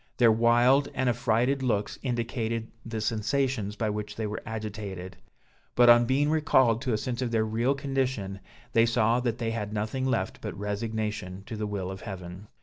Their 0.17 0.31
wild 0.31 0.89
and 0.95 1.07
affrighted 1.09 1.61
looks 1.61 1.99
indicated 2.01 2.71
the 2.83 3.01
sensations 3.01 3.75
by 3.75 3.91
which 3.91 4.15
they 4.15 4.25
were 4.25 4.41
agitated; 4.47 5.15
but 5.75 5.89
on 5.91 6.07
being 6.07 6.31
recalled 6.31 6.81
to 6.81 6.93
a 6.93 6.97
sense 6.97 7.21
of 7.21 7.29
their 7.29 7.45
real 7.45 7.75
condition, 7.75 8.39
they 8.73 8.87
saw 8.87 9.19
that 9.19 9.37
they 9.37 9.51
had 9.51 9.73
nothing 9.73 10.07
left 10.07 10.41
but 10.41 10.57
resignation 10.57 11.43
to 11.45 11.55
the 11.55 11.67
will 11.67 11.91
of 11.91 12.01
heaven. 12.01 12.47